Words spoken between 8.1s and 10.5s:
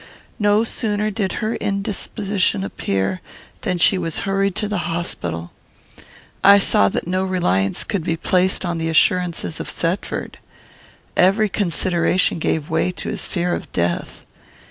placed upon the assurances of Thetford.